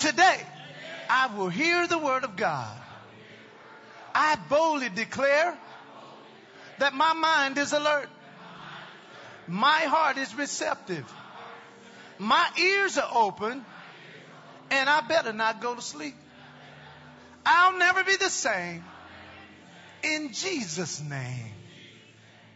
[0.00, 0.40] Today,
[1.10, 2.76] I will hear the word of God.
[4.14, 5.56] I boldly declare
[6.78, 8.08] that my mind is alert.
[9.46, 11.04] My heart is receptive.
[12.18, 13.64] My ears are open
[14.70, 16.14] and I better not go to sleep.
[17.44, 18.82] I'll never be the same.
[20.02, 21.52] In Jesus' name,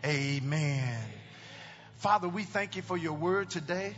[0.04, 0.98] amen.
[1.96, 3.95] Father, we thank you for your word today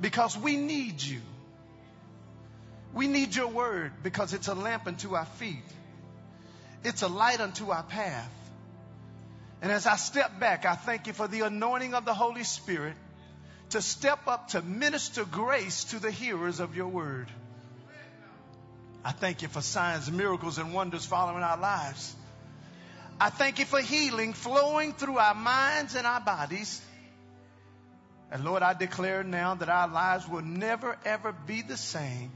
[0.00, 1.20] because we need you.
[2.92, 5.62] We need your word because it's a lamp unto our feet.
[6.82, 8.30] It's a light unto our path.
[9.62, 12.96] And as I step back, I thank you for the anointing of the Holy Spirit
[13.70, 17.28] to step up to minister grace to the hearers of your word.
[19.04, 22.14] I thank you for signs, miracles, and wonders following our lives.
[23.20, 26.80] I thank you for healing flowing through our minds and our bodies.
[28.30, 32.30] And Lord, I declare now that our lives will never ever be the same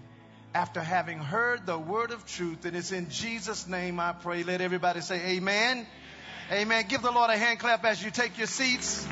[0.54, 2.64] after having heard the word of truth.
[2.64, 4.44] And it's in Jesus' name I pray.
[4.44, 5.78] Let everybody say amen.
[5.78, 5.86] Amen.
[6.52, 6.84] amen.
[6.88, 9.06] Give the Lord a hand clap as you take your seats.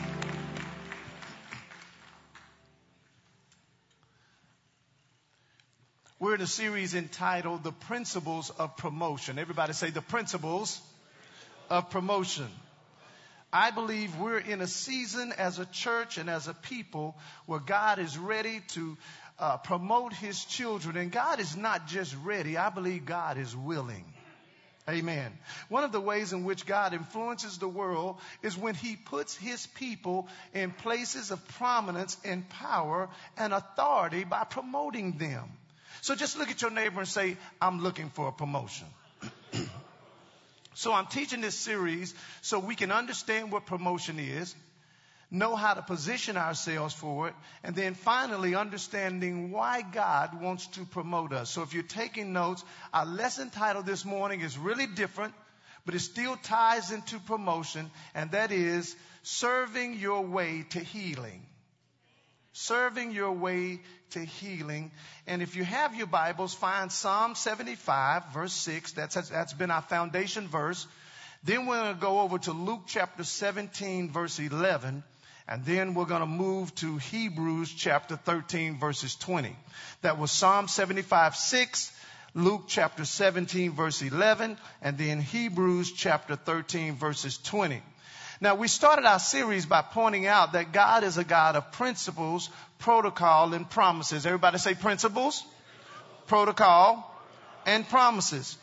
[6.21, 9.41] We're in a series entitled The Principles of Promotion.
[9.41, 10.81] Everybody say the principles
[11.69, 12.47] of promotion.
[13.53, 17.99] I believe we're in a season as a church and as a people where God
[17.99, 18.97] is ready to
[19.43, 20.97] uh, promote his children.
[20.97, 24.05] And God is not just ready, I believe God is willing.
[24.89, 25.33] Amen.
[25.69, 29.67] One of the ways in which God influences the world is when he puts his
[29.67, 35.51] people in places of prominence and power and authority by promoting them.
[36.03, 38.87] So just look at your neighbor and say, I'm looking for a promotion.
[40.75, 44.55] so I'm teaching this series so we can understand what promotion is,
[45.33, 50.85] know how to position ourselves for it, and then finally understanding why God wants to
[50.85, 51.51] promote us.
[51.51, 55.35] So if you're taking notes, our lesson title this morning is really different,
[55.87, 61.47] but it still ties into promotion, and that is serving your way to healing
[62.53, 64.91] serving your way to healing.
[65.27, 68.93] And if you have your Bibles, find Psalm 75, verse 6.
[68.93, 70.87] That's, that's been our foundation verse.
[71.45, 75.03] Then we're going to go over to Luke chapter 17, verse 11.
[75.53, 79.55] And then we're going to move to Hebrews chapter 13, verses 20.
[80.01, 81.93] That was Psalm 75, 6.
[82.35, 87.83] Luke chapter 17, verse 11, and then Hebrews chapter 13, verses 20.
[88.41, 92.49] Now, we started our series by pointing out that God is a God of principles,
[92.79, 94.25] protocol, and promises.
[94.25, 95.45] Everybody say principles,
[96.29, 97.15] protocol,
[97.67, 98.57] and promises.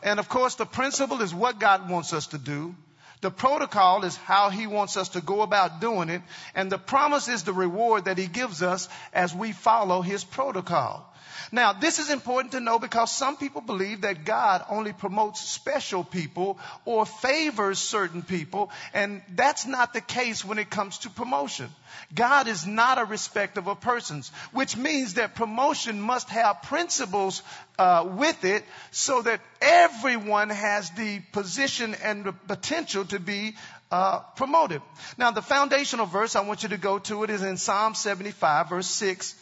[0.00, 2.76] And of course, the principle is what God wants us to do.
[3.22, 6.22] The protocol is how he wants us to go about doing it.
[6.54, 11.12] And the promise is the reward that he gives us as we follow his protocol.
[11.52, 16.04] Now, this is important to know because some people believe that God only promotes special
[16.04, 21.68] people or favors certain people, and that's not the case when it comes to promotion.
[22.14, 27.42] God is not a respecter of persons, which means that promotion must have principles
[27.78, 33.54] uh, with it so that everyone has the position and the potential to be
[33.90, 34.82] uh, promoted.
[35.16, 38.70] Now, the foundational verse I want you to go to it is in Psalm 75,
[38.70, 39.34] verse 6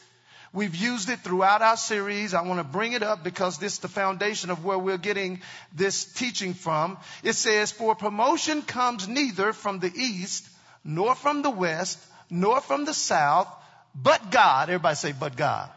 [0.54, 2.32] We've used it throughout our series.
[2.32, 5.40] I want to bring it up because this is the foundation of where we're getting
[5.74, 6.96] this teaching from.
[7.24, 10.48] It says, for promotion comes neither from the east,
[10.84, 11.98] nor from the west,
[12.30, 13.48] nor from the south,
[13.96, 14.68] but God.
[14.68, 15.70] Everybody say, but God.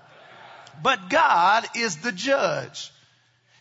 [0.83, 2.91] But God is the judge.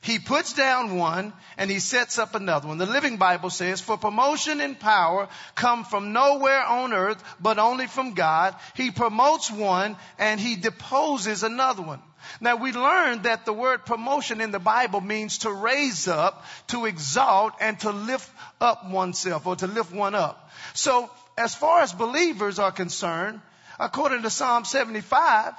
[0.07, 2.79] He puts down one and he sets up another one.
[2.79, 7.89] The Living Bible says, for promotion and power come from nowhere on earth, but only
[7.89, 8.55] from God.
[8.77, 12.01] He promotes one and he deposes another one.
[12.41, 16.87] Now we learned that the word promotion in the Bible means to raise up, to
[16.87, 18.31] exalt, and to lift
[18.61, 20.53] up oneself or to lift one up.
[20.75, 23.41] So as far as believers are concerned,
[23.81, 25.53] according to Psalm 75,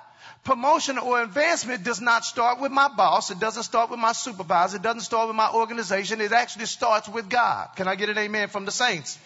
[0.47, 3.31] promotion or advancement does not start with my boss.
[3.31, 4.77] It doesn't start with my supervisor.
[4.77, 6.21] It doesn't start with my organization.
[6.21, 7.67] It actually starts with God.
[7.75, 9.19] Can I get an amen from the saints?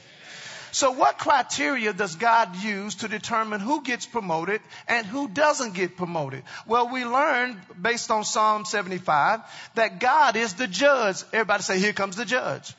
[0.72, 5.96] So what criteria does God use to determine who gets promoted and who doesn't get
[5.96, 6.42] promoted?
[6.66, 9.42] Well, we learned based on Psalm 75
[9.76, 11.24] that God is the judge.
[11.34, 12.74] Everybody say, here comes the judge.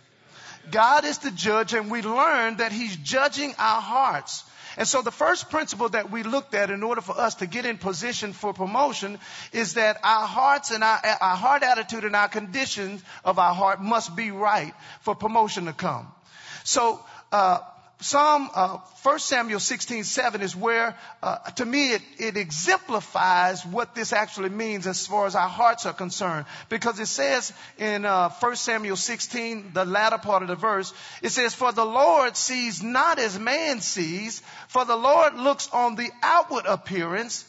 [0.69, 4.43] God is the judge and we learn that he's judging our hearts.
[4.77, 7.67] And so the first principle that we looked at in order for us to get
[7.67, 9.19] in position for promotion
[9.53, 13.83] is that our hearts and our, our heart attitude and our conditions of our heart
[13.83, 16.07] must be right for promotion to come.
[16.65, 17.59] So, uh,
[18.03, 23.95] Psalm, uh, 1 Samuel 16, 7 is where, uh, to me, it, it exemplifies what
[23.95, 26.47] this actually means as far as our hearts are concerned.
[26.69, 31.31] Because it says in uh, 1 Samuel 16, the latter part of the verse, it
[31.31, 36.11] says, For the Lord sees not as man sees, for the Lord looks on the
[36.23, 37.45] outward appearance,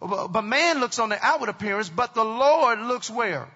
[0.00, 3.48] but man looks on the outward appearance, but the Lord looks where?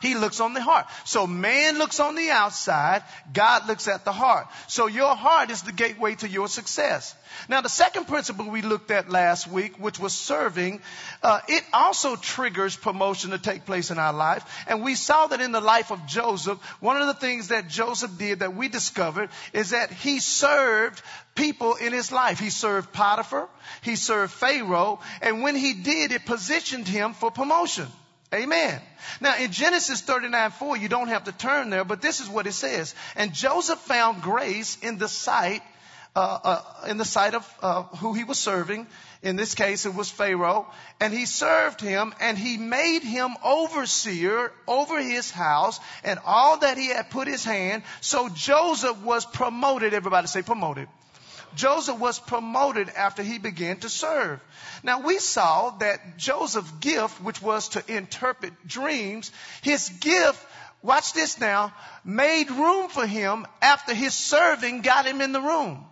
[0.00, 0.86] He looks on the heart.
[1.04, 3.02] So man looks on the outside,
[3.32, 4.46] God looks at the heart.
[4.68, 7.14] So your heart is the gateway to your success.
[7.48, 10.80] Now the second principle we looked at last week, which was serving,
[11.22, 14.44] uh, it also triggers promotion to take place in our life.
[14.66, 18.16] And we saw that in the life of Joseph, one of the things that Joseph
[18.18, 21.02] did that we discovered is that he served
[21.34, 22.38] people in his life.
[22.38, 23.48] He served Potiphar,
[23.82, 27.86] he served Pharaoh, and when he did, it positioned him for promotion.
[28.34, 28.80] Amen.
[29.22, 32.46] Now in Genesis 39, 4, you don't have to turn there, but this is what
[32.46, 32.94] it says.
[33.16, 35.62] And Joseph found grace in the sight,
[36.14, 38.86] uh, uh, in the sight of uh, who he was serving.
[39.22, 40.66] In this case, it was Pharaoh.
[41.00, 46.76] And he served him and he made him overseer over his house and all that
[46.76, 47.82] he had put his hand.
[48.02, 49.94] So Joseph was promoted.
[49.94, 50.88] Everybody say promoted.
[51.54, 54.40] Joseph was promoted after he began to serve.
[54.82, 60.44] Now we saw that Joseph's gift, which was to interpret dreams, his gift,
[60.82, 61.72] watch this now,
[62.04, 65.84] made room for him after his serving got him in the room.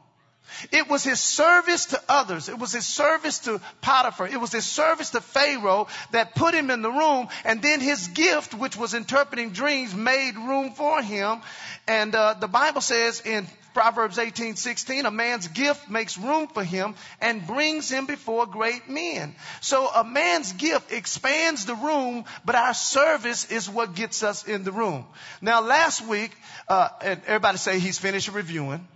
[0.72, 2.48] It was his service to others.
[2.48, 4.28] It was his service to Potiphar.
[4.28, 7.28] It was his service to Pharaoh that put him in the room.
[7.44, 11.40] And then his gift, which was interpreting dreams, made room for him.
[11.86, 16.64] And uh, the Bible says in Proverbs 18, 16, a man's gift makes room for
[16.64, 19.34] him and brings him before great men.
[19.60, 24.64] So a man's gift expands the room, but our service is what gets us in
[24.64, 25.04] the room.
[25.42, 26.30] Now last week,
[26.68, 28.88] uh, and everybody say he's finished reviewing.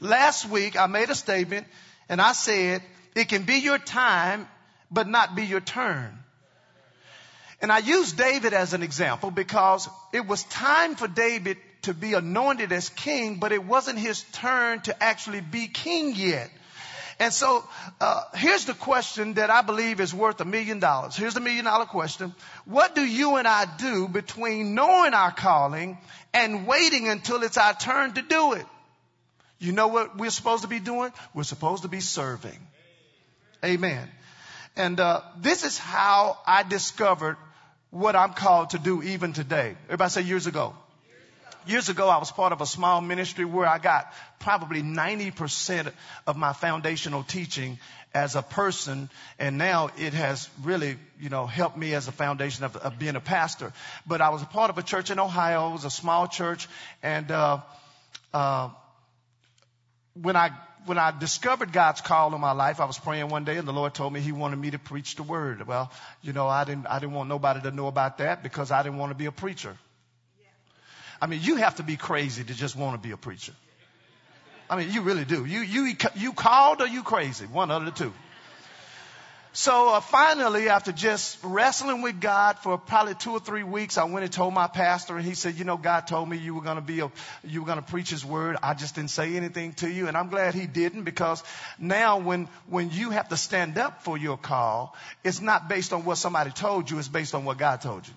[0.00, 1.66] Last week I made a statement
[2.08, 2.80] and I said,
[3.14, 4.48] it can be your time,
[4.90, 6.18] but not be your turn.
[7.62, 12.14] And I used David as an example because it was time for David to be
[12.14, 16.50] anointed as king, but it wasn't his turn to actually be king yet.
[17.20, 17.64] And so
[18.00, 21.14] uh, here's the question that I believe is worth a million dollars.
[21.14, 22.34] Here's the million dollar question.
[22.64, 25.98] What do you and I do between knowing our calling
[26.34, 28.66] and waiting until it's our turn to do it?
[29.60, 31.12] You know what we're supposed to be doing?
[31.32, 32.58] We're supposed to be serving.
[33.64, 34.08] Amen.
[34.74, 37.36] And uh, this is how I discovered
[37.92, 39.76] what I'm called to do even today.
[39.84, 40.74] Everybody say years ago.
[41.66, 45.92] Years ago, I was part of a small ministry where I got probably 90%
[46.26, 47.78] of my foundational teaching
[48.14, 52.64] as a person, and now it has really, you know, helped me as a foundation
[52.64, 53.72] of, of being a pastor.
[54.06, 55.68] But I was a part of a church in Ohio.
[55.68, 56.68] It was a small church,
[57.02, 57.58] and uh,
[58.32, 58.70] uh,
[60.14, 60.50] when I
[60.86, 63.72] when I discovered God's call in my life, I was praying one day and the
[63.72, 65.66] Lord told me He wanted me to preach the word.
[65.66, 65.90] Well,
[66.22, 68.98] you know, I didn't I didn't want nobody to know about that because I didn't
[68.98, 69.76] want to be a preacher.
[71.20, 73.52] I mean, you have to be crazy to just want to be a preacher.
[74.68, 75.44] I mean, you really do.
[75.44, 77.46] You, you, you called or you crazy?
[77.46, 78.12] One of the two.
[79.54, 84.04] So uh, finally, after just wrestling with God for probably two or three weeks, I
[84.04, 86.62] went and told my pastor, and he said, "You know, God told me you were
[86.62, 87.10] going to be a,
[87.44, 88.56] you were going to preach His word.
[88.62, 91.44] I just didn't say anything to you, and I'm glad He didn't because
[91.78, 96.06] now when when you have to stand up for your call, it's not based on
[96.06, 98.14] what somebody told you; it's based on what God told you.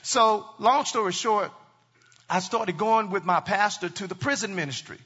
[0.00, 1.50] So, long story short,
[2.30, 4.96] I started going with my pastor to the prison ministry.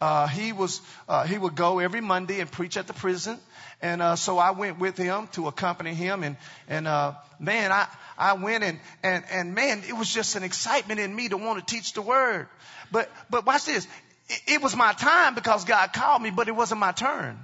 [0.00, 3.38] Uh, he was uh, he would go every Monday and preach at the prison,
[3.82, 6.24] and uh, so I went with him to accompany him.
[6.24, 6.36] And
[6.68, 11.00] and uh, man, I I went and and and man, it was just an excitement
[11.00, 12.48] in me to want to teach the word.
[12.90, 13.86] But but watch this,
[14.30, 17.38] it, it was my time because God called me, but it wasn't my turn.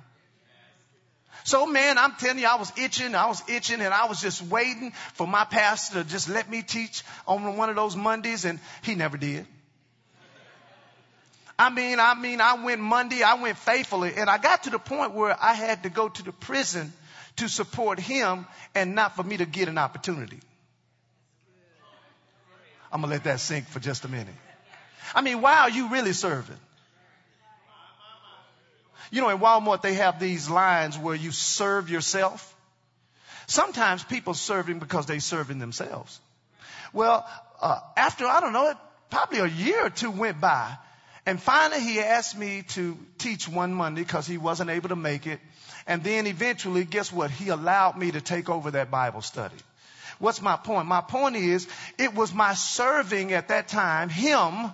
[1.44, 4.42] So man, I'm telling you, I was itching, I was itching and I was just
[4.42, 8.58] waiting for my pastor to just let me teach on one of those Mondays and
[8.82, 9.46] he never did.
[11.58, 14.78] I mean, I mean, I went Monday, I went faithfully and I got to the
[14.78, 16.92] point where I had to go to the prison
[17.36, 20.38] to support him and not for me to get an opportunity.
[22.92, 24.34] I'm to let that sink for just a minute.
[25.14, 26.56] I mean, why are you really serving?
[29.10, 32.54] You know, in Walmart, they have these lines where you serve yourself.
[33.46, 36.18] Sometimes people serving because they serving themselves.
[36.92, 37.26] Well,
[37.60, 38.74] uh, after, I don't know,
[39.10, 40.76] probably a year or two went by,
[41.26, 45.26] and finally he asked me to teach one Monday because he wasn't able to make
[45.26, 45.40] it.
[45.86, 47.30] And then eventually, guess what?
[47.30, 49.56] He allowed me to take over that Bible study.
[50.18, 50.86] What's my point?
[50.86, 51.68] My point is,
[51.98, 54.70] it was my serving at that time, him,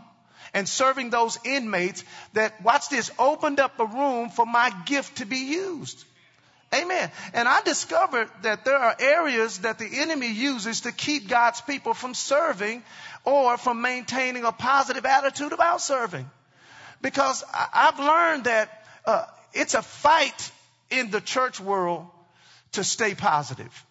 [0.54, 2.04] and serving those inmates
[2.34, 6.04] that, watch this, opened up a room for my gift to be used.
[6.74, 7.10] Amen.
[7.34, 11.92] And I discovered that there are areas that the enemy uses to keep God's people
[11.92, 12.82] from serving
[13.24, 16.30] or from maintaining a positive attitude about serving.
[17.02, 20.50] Because I've learned that uh, it's a fight
[20.90, 22.06] in the church world
[22.72, 23.86] to stay positive.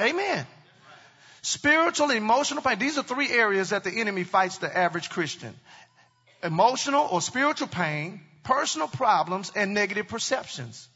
[0.00, 0.46] Amen.
[1.42, 2.78] Spiritual, emotional pain.
[2.78, 5.54] These are three areas that the enemy fights the average Christian.
[6.42, 10.88] Emotional or spiritual pain, personal problems, and negative perceptions.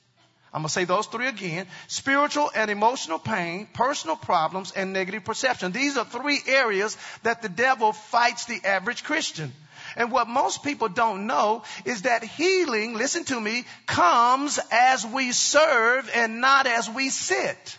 [0.52, 1.66] I'm going to say those three again.
[1.86, 5.70] Spiritual and emotional pain, personal problems, and negative perception.
[5.70, 9.52] These are three areas that the devil fights the average Christian.
[10.00, 15.30] And what most people don't know is that healing, listen to me, comes as we
[15.32, 17.78] serve and not as we sit.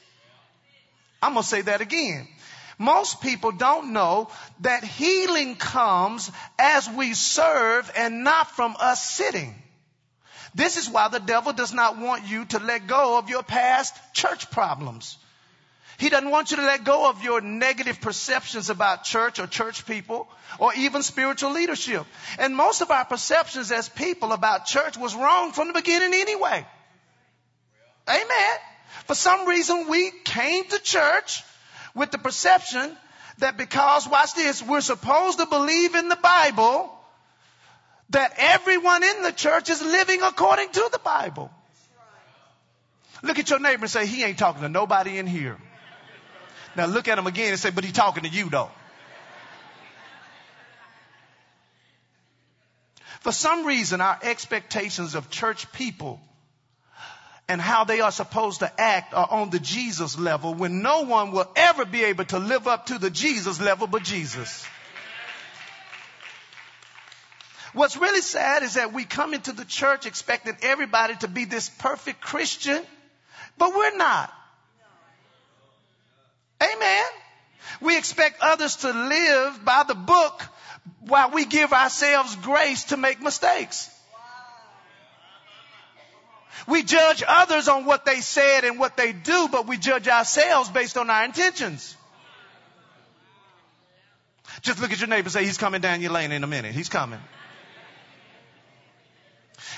[1.20, 2.28] I'm going to say that again.
[2.78, 9.56] Most people don't know that healing comes as we serve and not from us sitting.
[10.54, 13.96] This is why the devil does not want you to let go of your past
[14.13, 15.18] church problems.
[16.01, 19.86] He doesn't want you to let go of your negative perceptions about church or church
[19.86, 20.27] people
[20.58, 22.08] or even spiritual leadership.
[22.39, 26.65] And most of our perceptions as people about church was wrong from the beginning anyway.
[28.10, 28.58] Amen.
[29.05, 31.43] For some reason we came to church
[31.93, 32.98] with the perception
[33.38, 36.91] that because, watch this, we're supposed to believe in the Bible,
[38.10, 41.51] that everyone in the church is living according to the Bible.
[43.22, 45.60] Look at your neighbor and say, he ain't talking to nobody in here.
[46.75, 48.72] Now look at him again and say, but he's talking to you though.
[53.22, 56.20] For some reason, our expectations of church people
[57.48, 61.32] and how they are supposed to act are on the Jesus level when no one
[61.32, 64.66] will ever be able to live up to the Jesus level but Jesus.
[67.74, 71.70] What's really sad is that we come into the church expecting everybody to be this
[71.70, 72.82] perfect Christian,
[73.58, 74.34] but we're not.
[76.62, 77.06] Amen.
[77.82, 80.44] We expect others to live by the book
[81.01, 83.89] while we give ourselves grace to make mistakes.
[86.68, 90.70] We judge others on what they said and what they do, but we judge ourselves
[90.70, 91.96] based on our intentions.
[94.62, 96.75] Just look at your neighbor say, he's coming down your lane in a minute.
[96.75, 97.20] He's coming.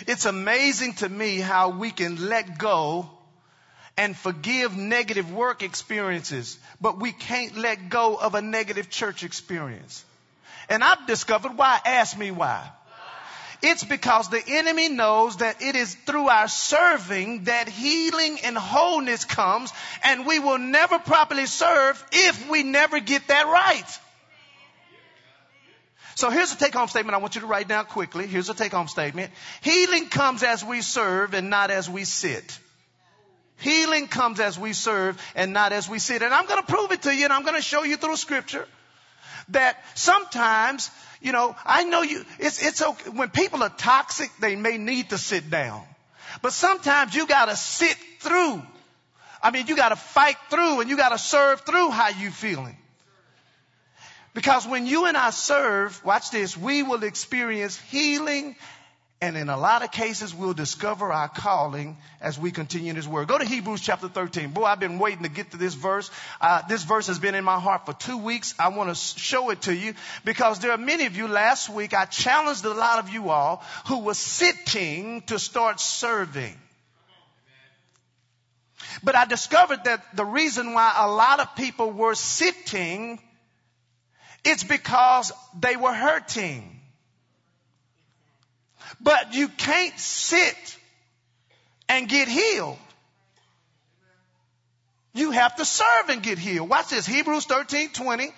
[0.08, 3.10] It's amazing to me how we can let go
[3.98, 10.04] and forgive negative work experiences, but we can't let go of a negative church experience.
[10.70, 11.80] And I've discovered why.
[11.86, 12.70] Ask me why.
[13.62, 19.24] It's because the enemy knows that it is through our serving that healing and wholeness
[19.24, 19.72] comes,
[20.04, 24.00] and we will never properly serve if we never get that right.
[26.16, 28.28] So here's a take home statement I want you to write down quickly.
[28.28, 29.32] Here's a take home statement.
[29.62, 32.60] Healing comes as we serve and not as we sit.
[33.58, 36.22] Healing comes as we serve and not as we sit.
[36.22, 38.18] And I'm going to prove it to you and I'm going to show you through
[38.18, 38.68] scripture
[39.50, 40.90] that sometimes,
[41.22, 43.10] you know, I know you, it's, it's okay.
[43.10, 45.84] When people are toxic, they may need to sit down.
[46.42, 48.62] But sometimes you got to sit through.
[49.42, 52.32] I mean, you got to fight through and you got to serve through how you
[52.32, 52.78] feeling.
[54.34, 58.56] Because when you and I serve, watch this, we will experience healing
[59.24, 63.08] and in a lot of cases, we'll discover our calling as we continue in His
[63.08, 63.30] Word.
[63.30, 64.50] Go to Hebrews chapter 13.
[64.50, 66.12] Boy, I've been waiting to get to this verse.
[66.42, 68.54] Uh, this verse has been in my heart for two weeks.
[68.60, 69.94] I want to show it to you
[70.26, 73.64] because there are many of you last week, I challenged a lot of you all
[73.88, 76.58] who were sitting to start serving.
[79.04, 83.22] But I discovered that the reason why a lot of people were sitting,
[84.44, 86.82] it's because they were hurting.
[89.02, 90.78] But you can't sit
[91.90, 92.78] and get healed.
[95.14, 96.70] You have to serve and get healed.
[96.70, 97.06] Watch this.
[97.06, 98.34] Hebrews 13, 20.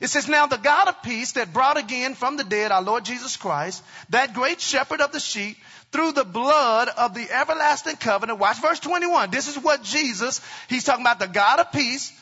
[0.00, 3.04] It says, Now the God of peace that brought again from the dead our Lord
[3.04, 5.56] Jesus Christ, that great shepherd of the sheep,
[5.92, 8.38] through the blood of the everlasting covenant.
[8.38, 9.30] Watch verse 21.
[9.30, 12.12] This is what Jesus, he's talking about the God of peace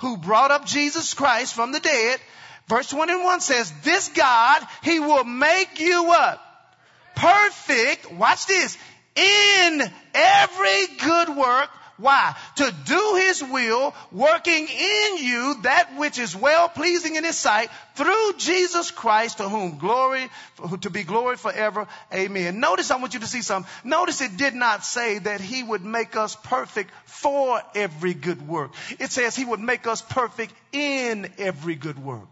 [0.00, 2.20] who brought up Jesus Christ from the dead.
[2.68, 6.40] Verse 21 says, This God, he will make you what?
[7.14, 8.76] Perfect, watch this,
[9.14, 9.82] in
[10.14, 11.68] every good work.
[11.98, 12.34] Why?
[12.56, 17.68] To do His will, working in you that which is well pleasing in His sight
[17.94, 20.28] through Jesus Christ to whom glory,
[20.80, 21.86] to be glory forever.
[22.12, 22.58] Amen.
[22.58, 23.70] Notice I want you to see something.
[23.84, 28.72] Notice it did not say that He would make us perfect for every good work.
[28.98, 32.26] It says He would make us perfect in every good work.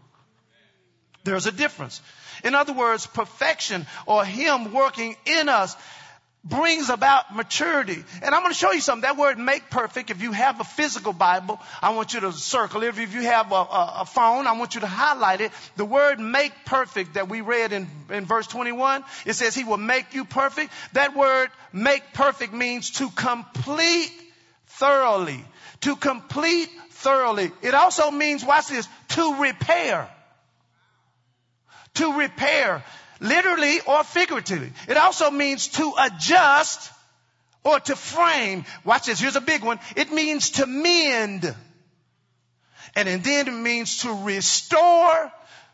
[1.23, 2.01] There's a difference.
[2.43, 5.75] In other words, perfection or Him working in us
[6.43, 8.03] brings about maturity.
[8.23, 9.03] And I'm going to show you something.
[9.03, 12.81] That word make perfect, if you have a physical Bible, I want you to circle
[12.83, 12.97] it.
[12.97, 15.51] If you have a, a, a, phone, I want you to highlight it.
[15.75, 19.77] The word make perfect that we read in, in verse 21, it says he will
[19.77, 20.71] make you perfect.
[20.93, 24.11] That word make perfect means to complete
[24.67, 25.45] thoroughly.
[25.81, 27.51] To complete thoroughly.
[27.61, 30.09] It also means, watch this, to repair.
[31.95, 32.83] To repair
[33.19, 34.71] literally or figuratively.
[34.87, 36.91] It also means to adjust
[37.63, 38.65] or to frame.
[38.83, 39.19] Watch this.
[39.19, 39.79] Here's a big one.
[39.95, 41.55] It means to mend.
[42.95, 45.31] And then it means to restore,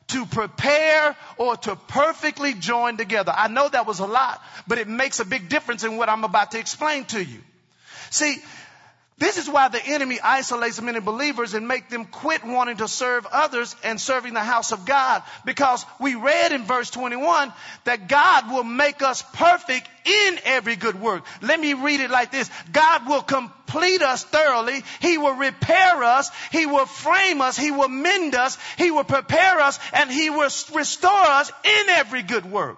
[0.10, 3.34] to prepare, or to perfectly join together.
[3.36, 6.24] I know that was a lot, but it makes a big difference in what I'm
[6.24, 7.40] about to explain to you.
[8.10, 8.38] See,
[9.20, 13.26] this is why the enemy isolates many believers and make them quit wanting to serve
[13.32, 15.24] others and serving the house of God.
[15.44, 17.52] Because we read in verse 21
[17.86, 21.26] that God will make us perfect in every good work.
[21.42, 22.48] Let me read it like this.
[22.72, 24.84] God will complete us thoroughly.
[25.02, 26.30] He will repair us.
[26.52, 27.58] He will frame us.
[27.58, 28.56] He will mend us.
[28.78, 32.78] He will prepare us and he will restore us in every good work.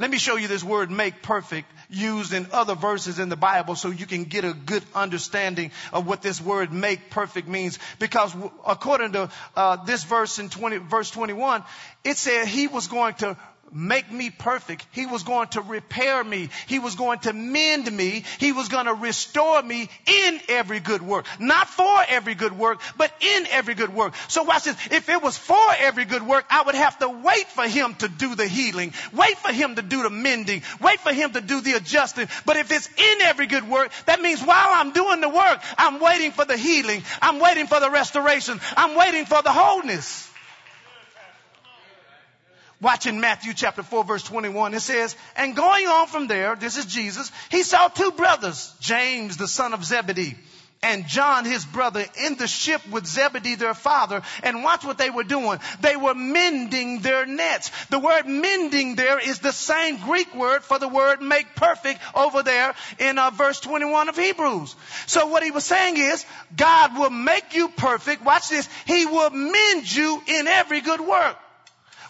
[0.00, 3.74] Let me show you this word make perfect used in other verses in the Bible
[3.76, 7.78] so you can get a good understanding of what this word make perfect means.
[7.98, 8.34] Because
[8.66, 11.64] according to uh, this verse in 20, verse 21,
[12.02, 13.36] it said he was going to
[13.72, 14.86] make me perfect.
[14.92, 16.48] He was going to repair me.
[16.66, 18.24] He was going to mend me.
[18.38, 21.26] He was going to restore me in every good work.
[21.38, 24.14] Not for every good work, but in every good work.
[24.28, 24.76] So watch this.
[24.90, 28.08] If it was for every good work, I would have to wait for him to
[28.08, 31.60] do the healing, wait for him to do the mending, wait for him to do
[31.60, 32.28] the adjusting.
[32.44, 36.00] But if it's in every good work, that means while I'm doing the work, I'm
[36.00, 37.02] waiting for the healing.
[37.22, 38.60] I'm waiting for the restoration.
[38.76, 40.29] I'm waiting for the wholeness.
[42.80, 44.74] Watch in Matthew chapter 4 verse 21.
[44.74, 49.36] It says, and going on from there, this is Jesus, he saw two brothers, James
[49.36, 50.36] the son of Zebedee
[50.82, 55.10] and John his brother in the ship with Zebedee their father and watch what they
[55.10, 55.58] were doing.
[55.80, 57.70] They were mending their nets.
[57.86, 62.42] The word mending there is the same Greek word for the word make perfect over
[62.42, 64.74] there in uh, verse 21 of Hebrews.
[65.06, 66.24] So what he was saying is
[66.56, 68.24] God will make you perfect.
[68.24, 68.68] Watch this.
[68.86, 71.36] He will mend you in every good work.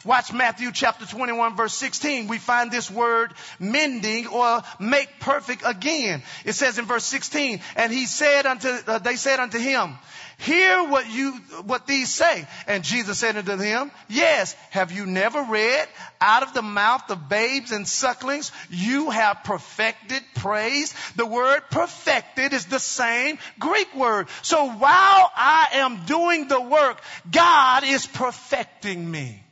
[0.02, 2.28] Watch Matthew chapter 21 verse 16.
[2.28, 6.22] We find this word mending or make perfect again.
[6.46, 9.98] It says in verse 16, and he said unto, uh, they said unto him,
[10.38, 11.32] hear what you,
[11.66, 12.46] what these say.
[12.66, 15.86] And Jesus said unto them, yes, have you never read
[16.18, 20.94] out of the mouth of babes and sucklings, you have perfected praise.
[21.16, 24.28] The word perfected is the same Greek word.
[24.40, 29.44] So while I am doing the work, God is perfecting me.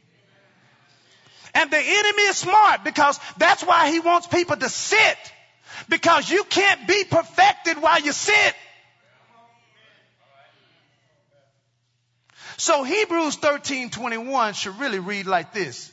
[1.58, 5.18] And the enemy is smart because that's why he wants people to sit.
[5.88, 8.54] Because you can't be perfected while you sit.
[12.58, 15.90] So Hebrews 13, 21 should really read like this.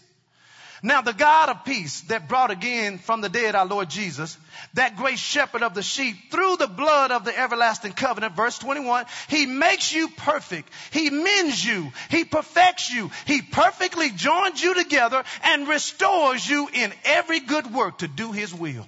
[0.86, 4.38] Now the God of peace that brought again from the dead our Lord Jesus,
[4.76, 9.06] that great shepherd of the sheep through the blood of the everlasting covenant, verse 21,
[9.28, 10.70] he makes you perfect.
[10.92, 11.92] He mends you.
[12.12, 13.10] He perfects you.
[13.26, 18.54] He perfectly joins you together and restores you in every good work to do his
[18.54, 18.86] will.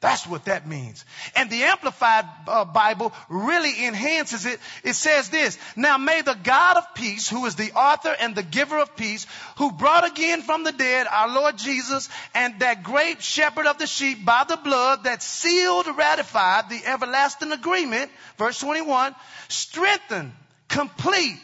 [0.00, 1.04] That's what that means.
[1.36, 4.58] And the Amplified uh, Bible really enhances it.
[4.82, 8.42] It says this, Now may the God of peace, who is the author and the
[8.42, 9.26] giver of peace,
[9.58, 13.86] who brought again from the dead our Lord Jesus and that great shepherd of the
[13.86, 19.14] sheep by the blood that sealed, ratified the everlasting agreement, verse 21,
[19.48, 20.32] strengthen,
[20.68, 21.38] complete,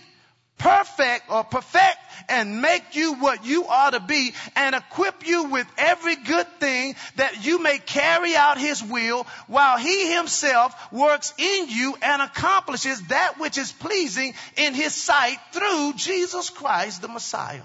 [0.58, 5.66] perfect or perfect and make you what you ought to be and equip you with
[5.76, 11.68] every good thing that you may carry out his will while he himself works in
[11.68, 17.62] you and accomplishes that which is pleasing in his sight through Jesus Christ the Messiah.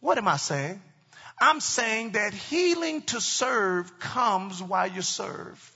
[0.00, 0.80] What am I saying?
[1.38, 5.75] I'm saying that healing to serve comes while you serve.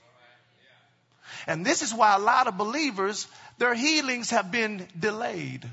[1.47, 5.69] And this is why a lot of believers their healings have been delayed.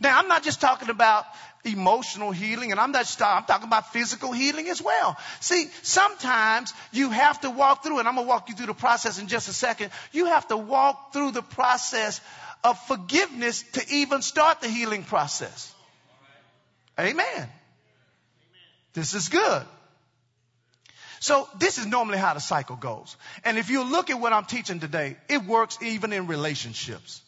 [0.00, 1.26] Now, I'm not just talking about
[1.64, 5.16] emotional healing and I'm not just, I'm talking about physical healing as well.
[5.40, 8.74] See, sometimes you have to walk through, and I'm going to walk you through the
[8.74, 9.90] process in just a second.
[10.12, 12.20] You have to walk through the process
[12.64, 15.72] of forgiveness to even start the healing process.
[16.98, 17.48] Amen.
[18.94, 19.62] This is good.
[21.22, 23.16] So this is normally how the cycle goes.
[23.44, 27.22] And if you look at what I'm teaching today, it works even in relationships.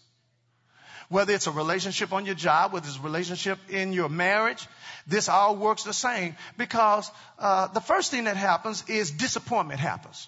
[1.11, 4.67] Whether it's a relationship on your job, whether it's a relationship in your marriage,
[5.07, 10.27] this all works the same because uh, the first thing that happens is disappointment happens.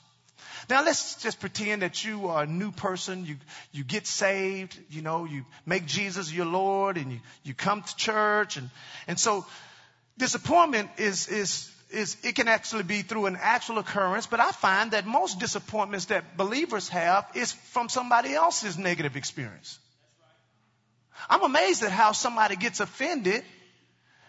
[0.70, 3.26] Now let's just pretend that you are a new person.
[3.26, 3.36] You,
[3.72, 7.96] you get saved, you know, you make Jesus your Lord and you, you come to
[7.96, 8.58] church.
[8.58, 8.70] And,
[9.08, 9.44] and so
[10.18, 14.90] disappointment is, is, is, it can actually be through an actual occurrence, but I find
[14.90, 19.78] that most disappointments that believers have is from somebody else's negative experience.
[21.30, 23.44] I'm amazed at how somebody gets offended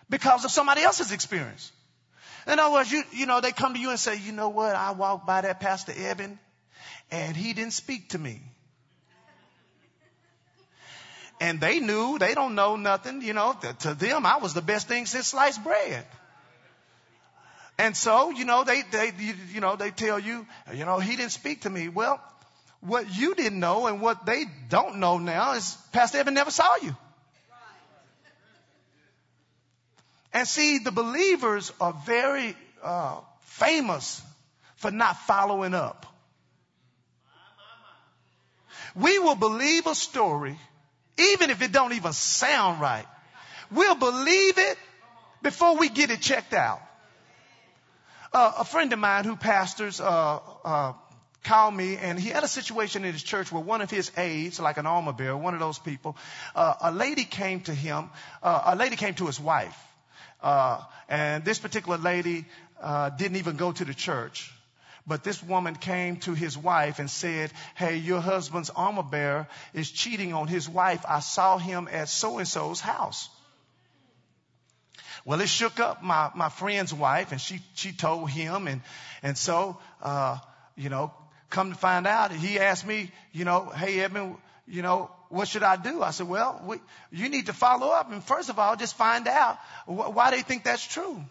[0.10, 1.72] because of somebody else's experience.
[2.46, 4.74] In other words, you, you know, they come to you and say, you know what?
[4.74, 6.40] I walked by that Pastor Evan
[7.12, 8.42] and he didn't speak to me.
[11.40, 14.88] And they knew, they don't know nothing, you know, to them, I was the best
[14.88, 16.06] thing since sliced bread.
[17.78, 19.12] And so, you know, they, they,
[19.54, 21.90] you know, they tell you, you know, he didn't speak to me.
[21.90, 22.20] Well,
[22.82, 26.76] what you didn't know and what they don't know now is Pastor Evan never saw
[26.82, 26.96] you.
[30.34, 34.22] And see, the believers are very uh, famous
[34.76, 36.06] for not following up.
[38.96, 40.58] We will believe a story,
[41.18, 43.06] even if it don't even sound right.
[43.72, 44.78] We'll believe it
[45.42, 46.82] before we get it checked out.
[48.34, 50.94] Uh, a friend of mine who pastors uh, uh,
[51.44, 54.60] called me, and he had a situation in his church where one of his aides,
[54.60, 56.18] like an armor bearer, one of those people,
[56.56, 58.10] uh, a lady came to him.
[58.44, 59.78] Uh, a lady came to his wife,
[60.42, 62.46] uh, and this particular lady
[63.18, 64.52] didn't even go to the church.
[65.08, 69.90] But this woman came to his wife and said, Hey, your husband's armor bearer is
[69.90, 71.06] cheating on his wife.
[71.08, 73.30] I saw him at so and so's house.
[75.28, 78.66] Well, it shook up my, my friend's wife and she, she told him.
[78.66, 78.82] And,
[79.22, 80.38] and so, uh,
[80.78, 81.12] you know,
[81.50, 84.38] come to find out, he asked me, you know, Hey, Edmund,
[84.70, 86.02] you know, what should I do?
[86.02, 86.78] I said, well, we,
[87.12, 88.10] you need to follow up.
[88.10, 91.22] And first of all, just find out wh- why they think that's true.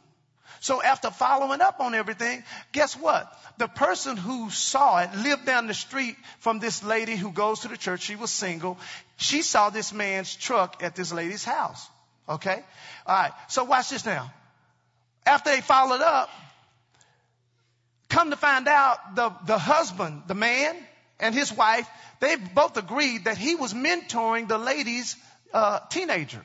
[0.61, 3.32] So after following up on everything, guess what?
[3.56, 7.68] The person who saw it lived down the street from this lady who goes to
[7.68, 8.02] the church.
[8.02, 8.76] She was single.
[9.16, 11.88] She saw this man's truck at this lady's house.
[12.28, 12.62] Okay?
[13.06, 13.32] All right.
[13.48, 14.32] So watch this now.
[15.24, 16.30] After they followed up,
[18.08, 20.76] come to find out the, the husband, the man,
[21.18, 21.88] and his wife,
[22.20, 25.16] they both agreed that he was mentoring the lady's
[25.52, 26.42] uh, teenager.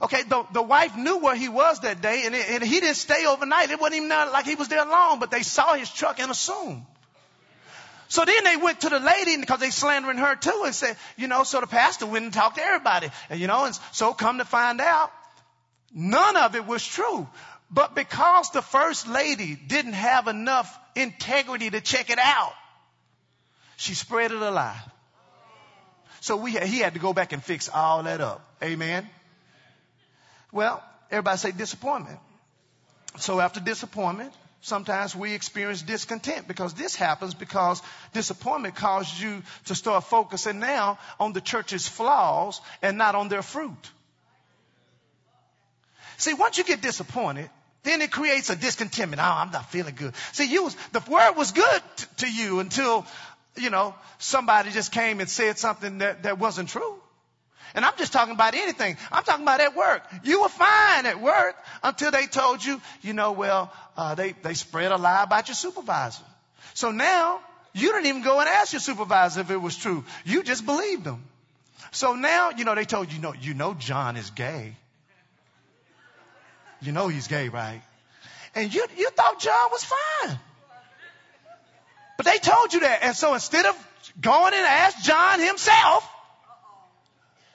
[0.00, 2.96] Okay, the, the wife knew where he was that day, and, it, and he didn't
[2.96, 3.70] stay overnight.
[3.70, 6.84] It wasn't even like he was there long, but they saw his truck and assumed.
[8.08, 11.26] So then they went to the lady because they slandering her too and said, you
[11.26, 13.10] know, so the pastor went and talked to everybody.
[13.30, 15.12] And you know, and so come to find out,
[15.92, 17.28] none of it was true.
[17.70, 22.52] But because the first lady didn't have enough integrity to check it out,
[23.76, 24.80] she spread it a lie.
[26.20, 28.42] So we, he had to go back and fix all that up.
[28.62, 29.08] Amen.
[30.52, 32.18] Well, everybody say disappointment.
[33.18, 34.32] So after disappointment,
[34.66, 37.80] sometimes we experience discontent because this happens because
[38.12, 43.42] disappointment causes you to start focusing now on the church's flaws and not on their
[43.42, 43.90] fruit.
[46.18, 47.50] See, once you get disappointed,
[47.84, 49.20] then it creates a discontentment.
[49.22, 50.14] Oh, I'm not feeling good.
[50.32, 53.06] See, you was, the word was good t- to you until
[53.56, 56.96] you know, somebody just came and said something that, that wasn't true.
[57.74, 58.96] And I'm just talking about anything.
[59.12, 60.02] I'm talking about at work.
[60.24, 64.54] You were fine at work until they told you, you know, well, uh, they, they
[64.54, 66.24] spread a lie about your supervisor.
[66.74, 67.40] So now
[67.72, 70.04] you didn't even go and ask your supervisor if it was true.
[70.24, 71.24] You just believed them.
[71.92, 74.76] So now, you know, they told you, you know, you know John is gay.
[76.80, 77.82] You know he's gay, right?
[78.54, 80.38] And you, you thought John was fine.
[82.16, 83.00] But they told you that.
[83.02, 83.88] And so instead of
[84.20, 86.08] going and ask John himself,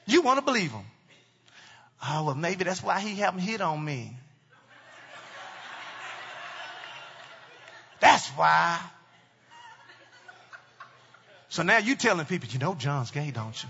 [0.06, 0.86] you want to believe him.
[2.04, 4.16] Oh, well, maybe that's why he haven't hit on me.
[8.02, 8.80] That's why.
[11.50, 13.70] So now you telling people, you know John's gay, don't you?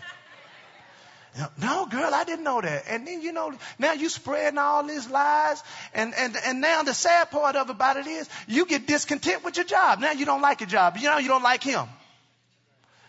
[1.62, 2.84] No, girl, I didn't know that.
[2.90, 5.64] And then, you know, now you spreading all these lies.
[5.94, 9.56] And, and, and now the sad part of about it is you get discontent with
[9.56, 10.00] your job.
[10.00, 10.98] Now you don't like your job.
[10.98, 11.88] You know, you don't like him.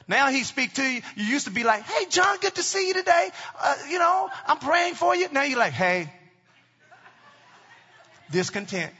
[0.06, 1.02] Now he speak to you.
[1.16, 3.30] You used to be like, hey, John, good to see you today.
[3.60, 5.28] Uh, you know, I'm praying for you.
[5.32, 6.12] Now you're like, hey,
[8.30, 8.92] discontent.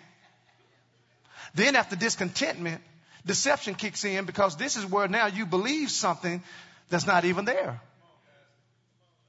[1.55, 2.81] Then after discontentment,
[3.27, 6.43] deception kicks in because this is where now you believe something
[6.89, 7.81] that's not even there.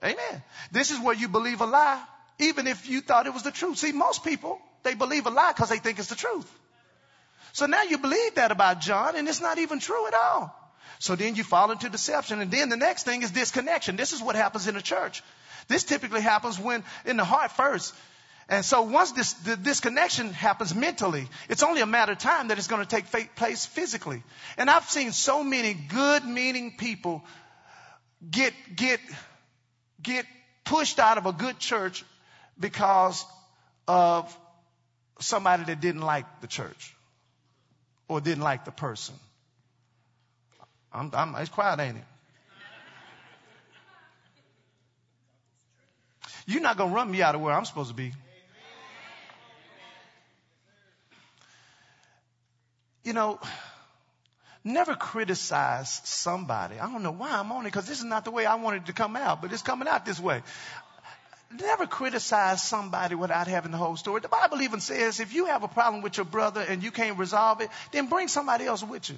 [0.04, 0.44] Amen.
[0.72, 2.02] This is where you believe a lie,
[2.40, 3.78] even if you thought it was the truth.
[3.78, 6.50] See, most people, they believe a lie because they think it's the truth.
[7.54, 10.60] So now you believe that about John and it's not even true at all.
[11.00, 12.42] So then you fall into deception.
[12.42, 13.96] And then the next thing is disconnection.
[13.96, 15.22] This is what happens in the church.
[15.68, 17.94] This typically happens when in the heart first.
[18.50, 22.58] And so once this the disconnection happens mentally, it's only a matter of time that
[22.58, 24.24] it's going to take place physically.
[24.58, 27.24] And I've seen so many good meaning people
[28.30, 29.00] get get
[30.02, 30.26] get
[30.66, 32.04] pushed out of a good church
[32.60, 33.26] because
[33.88, 34.38] of
[35.20, 36.96] somebody that didn't like the church
[38.08, 39.16] or didn't like the person.
[40.92, 42.04] I'm, I'm, it's quiet, ain't it?
[46.46, 48.12] You're not going to run me out of where I'm supposed to be.
[53.14, 53.40] You know,
[54.64, 56.80] never criticize somebody.
[56.80, 58.88] I don't know why I'm on it because this is not the way I wanted
[58.88, 60.42] to come out, but it's coming out this way.
[61.62, 64.22] Never criticize somebody without having the whole story.
[64.22, 67.20] The Bible even says if you have a problem with your brother and you can't
[67.20, 69.18] resolve it, then bring somebody else with you.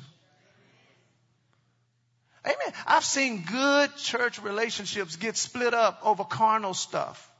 [2.44, 2.74] Amen.
[2.86, 7.32] I've seen good church relationships get split up over carnal stuff.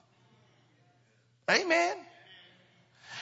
[1.52, 1.98] Amen.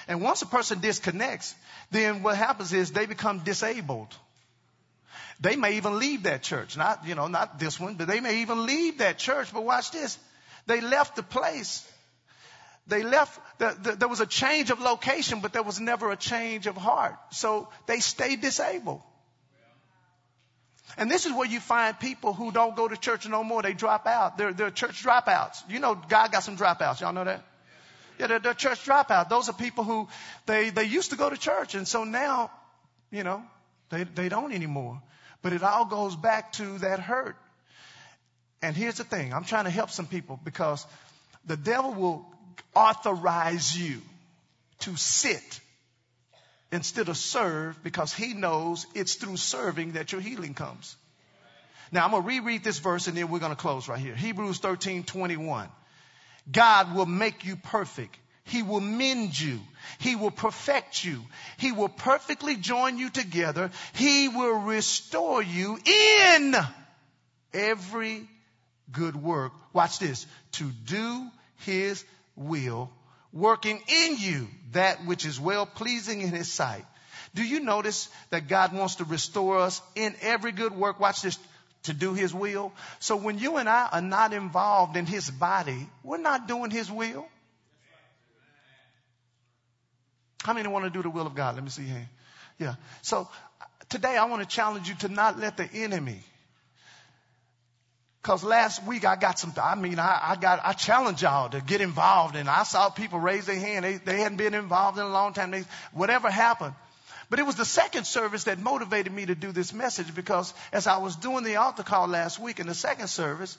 [0.07, 1.55] And once a person disconnects,
[1.91, 4.13] then what happens is they become disabled.
[5.39, 6.77] They may even leave that church.
[6.77, 9.53] Not, you know, not this one, but they may even leave that church.
[9.53, 10.17] But watch this.
[10.67, 11.87] They left the place.
[12.87, 16.17] They left, the, the, there was a change of location, but there was never a
[16.17, 17.15] change of heart.
[17.31, 19.01] So they stayed disabled.
[20.97, 23.61] And this is where you find people who don't go to church no more.
[23.61, 24.37] They drop out.
[24.37, 25.63] They're, they're church dropouts.
[25.69, 27.01] You know, God got some dropouts.
[27.01, 27.43] Y'all know that?
[28.19, 29.30] Yeah, they're, they're church dropout.
[29.30, 30.08] Those are people who
[30.45, 31.76] they, they used to go to church.
[31.76, 32.52] And so now,
[33.12, 33.43] you know,
[33.89, 35.02] they, they don't anymore.
[35.41, 37.36] But it all goes back to that hurt.
[38.62, 39.34] And here's the thing.
[39.34, 40.86] I'm trying to help some people because
[41.45, 42.26] the devil will
[42.73, 44.02] authorize you
[44.80, 45.60] to sit
[46.71, 50.95] instead of serve because he knows it's through serving that your healing comes.
[51.91, 54.15] Now I'm going to reread this verse and then we're going to close right here.
[54.15, 55.69] Hebrews 13, 21.
[56.51, 58.17] God will make you perfect.
[58.45, 59.60] He will mend you.
[59.99, 61.21] He will perfect you.
[61.58, 63.71] He will perfectly join you together.
[63.93, 66.56] He will restore you in
[67.53, 68.27] every
[68.91, 69.53] good work.
[69.71, 70.25] Watch this.
[70.53, 71.27] To do
[71.60, 72.03] his
[72.36, 72.91] will
[73.32, 76.86] working in you that which is well pleasing in his sight.
[77.34, 80.99] Do you notice that God wants to restore us in every good work?
[80.99, 81.39] Watch this
[81.84, 82.72] to do his will.
[83.00, 86.91] So when you and I are not involved in his body, we're not doing his
[86.91, 87.26] will.
[90.43, 91.56] How many want to do the will of God?
[91.56, 92.10] Let me see here.
[92.60, 92.76] Yeah.
[93.02, 93.30] So
[93.89, 96.24] today I want to challenge you to not let the enemy
[98.24, 101.60] Cause last week I got some, I mean, I, I got, I challenged y'all to
[101.60, 103.84] get involved and I saw people raise their hand.
[103.84, 105.52] They, they hadn't been involved in a long time.
[105.52, 106.74] They, whatever happened.
[107.29, 110.88] But it was the second service that motivated me to do this message because as
[110.88, 113.57] I was doing the altar call last week in the second service,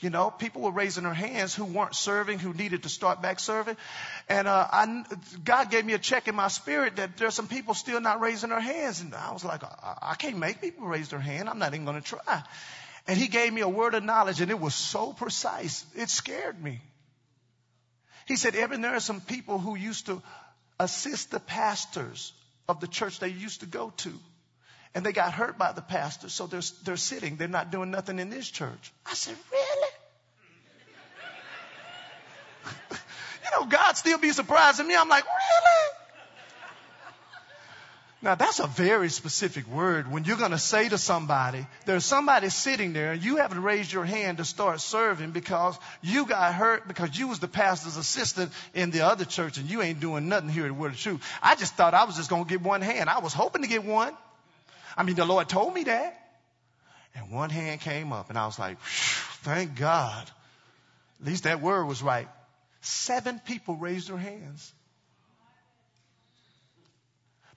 [0.00, 3.38] you know, people were raising their hands who weren't serving, who needed to start back
[3.38, 3.76] serving.
[4.28, 5.04] And, uh, I,
[5.44, 8.50] God gave me a check in my spirit that there's some people still not raising
[8.50, 9.00] their hands.
[9.00, 11.48] And I was like, I, I can't make people raise their hand.
[11.48, 12.42] I'm not even going to try.
[13.06, 15.84] And he gave me a word of knowledge and it was so precise.
[15.94, 16.80] It scared me.
[18.26, 20.22] He said, Evan, there are some people who used to
[20.80, 22.32] assist the pastors
[22.68, 24.12] of the church they used to go to.
[24.94, 27.36] And they got hurt by the pastor, so they're, they're sitting.
[27.36, 28.92] They're not doing nothing in this church.
[29.04, 29.88] I said, really?
[32.92, 34.94] you know, God still be surprising me.
[34.94, 36.03] I'm like, really?
[38.24, 40.10] Now that's a very specific word.
[40.10, 43.92] When you're going to say to somebody, there's somebody sitting there and you haven't raised
[43.92, 48.50] your hand to start serving because you got hurt because you was the pastor's assistant
[48.72, 51.22] in the other church and you ain't doing nothing here at Word of Truth.
[51.42, 53.10] I just thought I was just going to get one hand.
[53.10, 54.14] I was hoping to get one.
[54.96, 56.18] I mean, the Lord told me that.
[57.14, 58.80] And one hand came up and I was like,
[59.42, 60.30] thank God.
[61.20, 62.28] At least that word was right.
[62.80, 64.72] Seven people raised their hands.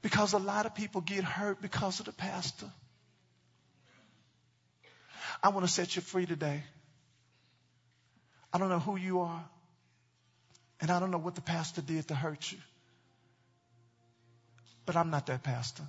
[0.01, 2.69] Because a lot of people get hurt because of the pastor.
[5.41, 6.63] I want to set you free today.
[8.53, 9.43] I don't know who you are.
[10.79, 12.59] And I don't know what the pastor did to hurt you.
[14.85, 15.83] But I'm not that pastor.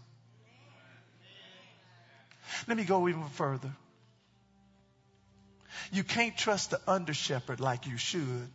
[2.66, 3.70] Let me go even further.
[5.92, 8.50] You can't trust the under shepherd like you should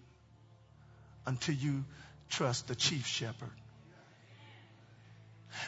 [1.25, 1.85] until you
[2.29, 3.49] trust the chief shepherd.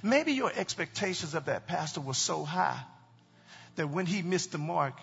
[0.03, 2.81] Maybe your expectations of that pastor were so high
[3.75, 4.93] that when he missed the mark,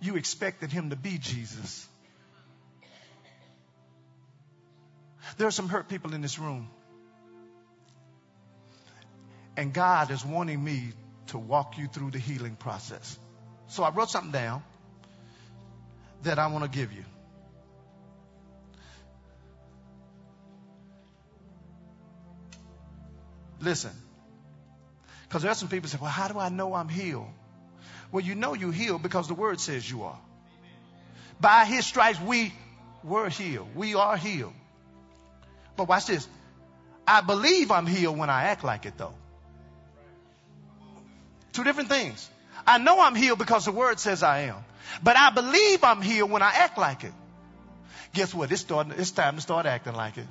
[0.00, 1.86] you expected him to be Jesus.
[5.36, 6.68] There are some hurt people in this room.
[9.56, 10.92] And God is wanting me
[11.28, 13.18] to walk you through the healing process.
[13.66, 14.62] So I wrote something down
[16.22, 17.04] that I want to give you.
[23.60, 23.90] Listen,
[25.28, 27.28] because there are some people say, well, how do I know I'm healed?
[28.10, 30.18] Well, you know you're healed because the word says you are.
[31.40, 32.52] By his stripes, we
[33.04, 33.68] were healed.
[33.74, 34.54] We are healed.
[35.76, 36.26] But watch this.
[37.06, 39.14] I believe I'm healed when I act like it, though.
[41.52, 42.28] Two different things.
[42.66, 44.56] I know I'm healed because the word says I am.
[45.02, 47.12] But I believe I'm healed when I act like it.
[48.14, 48.50] Guess what?
[48.50, 50.26] It's, starting, it's time to start acting like it.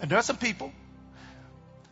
[0.00, 0.72] And there are some people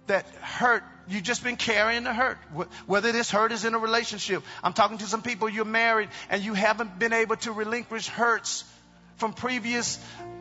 [0.08, 2.38] that hurt, you've just been carrying the hurt.
[2.86, 4.42] Whether this hurt is in a relationship.
[4.62, 8.64] I'm talking to some people, you're married and you haven't been able to relinquish hurts
[9.16, 9.98] from previous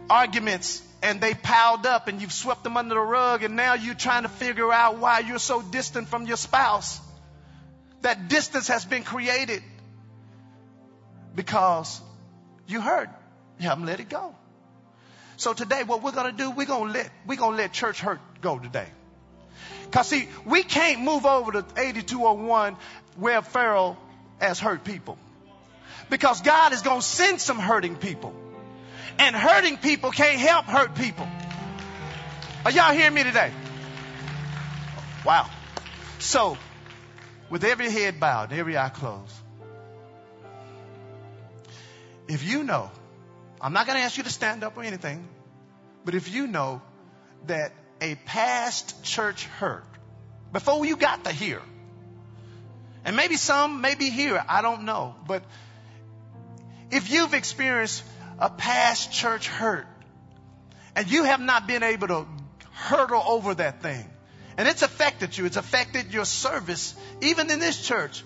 [0.09, 3.95] arguments and they piled up and you've swept them under the rug and now you're
[3.95, 6.99] trying to figure out why you're so distant from your spouse.
[8.01, 9.63] That distance has been created
[11.35, 12.01] because
[12.67, 13.09] you hurt.
[13.59, 14.35] You haven't let it go.
[15.37, 17.73] So today what we're going to do, we're going to let, we're going to let
[17.73, 18.87] church hurt go today.
[19.91, 22.75] Cause see, we can't move over to 8201
[23.15, 23.97] where Pharaoh
[24.39, 25.17] has hurt people.
[26.09, 28.33] Because God is going to send some hurting people.
[29.19, 31.27] And hurting people can't help hurt people.
[32.65, 33.51] Are y'all hearing me today?
[35.25, 35.49] Wow.
[36.19, 36.57] So,
[37.49, 39.33] with every head bowed, every eye closed,
[42.27, 42.91] if you know,
[43.61, 45.27] I'm not going to ask you to stand up or anything,
[46.05, 46.81] but if you know
[47.47, 49.85] that a past church hurt
[50.51, 51.61] before you got to here.
[53.05, 55.15] And maybe some may be here, I don't know.
[55.27, 55.43] But
[56.91, 58.03] if you've experienced
[58.39, 59.87] a past church hurt
[60.95, 62.27] and you have not been able to
[62.73, 64.09] hurdle over that thing,
[64.57, 68.23] and it's affected you, it's affected your service, even in this church,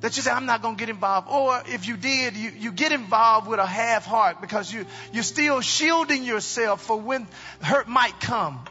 [0.00, 1.28] that you say, I'm not going to get involved.
[1.30, 5.22] Or if you did, you, you get involved with a half heart because you, you're
[5.22, 7.26] still shielding yourself for when
[7.60, 8.64] hurt might come.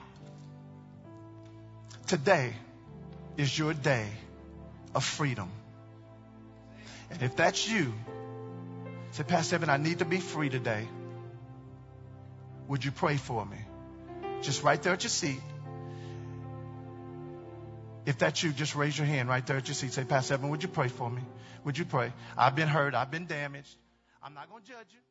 [2.07, 2.53] Today
[3.37, 4.07] is your day
[4.95, 5.51] of freedom.
[7.11, 7.93] And if that's you,
[9.11, 10.87] say, Pastor Evan, I need to be free today.
[12.67, 13.57] Would you pray for me?
[14.41, 15.39] Just right there at your seat.
[18.09, 19.93] If that's you, just raise your hand right there at your seat.
[19.93, 21.21] Say, Pastor Evan, would you pray for me?
[21.63, 22.11] Would you pray?
[22.35, 22.95] I've been hurt.
[22.95, 23.75] I've been damaged.
[24.23, 25.08] I'm not going to judge you.